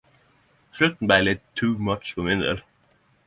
[0.71, 2.65] Slutten blei litt too much for min del.